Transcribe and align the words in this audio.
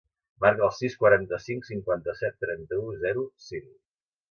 Marca 0.45 0.63
el 0.67 0.71
sis, 0.77 0.95
quaranta-cinc, 1.03 1.67
cinquanta-set, 1.69 2.41
trenta-u, 2.47 2.91
zero, 3.07 3.29
cinc. 3.53 3.71